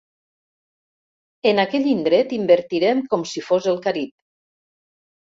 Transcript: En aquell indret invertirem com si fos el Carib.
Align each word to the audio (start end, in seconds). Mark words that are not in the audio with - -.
En 1.51 1.61
aquell 1.63 1.85
indret 1.91 2.33
invertirem 2.37 3.03
com 3.13 3.27
si 3.33 3.45
fos 3.49 3.69
el 3.73 3.79
Carib. 3.85 4.13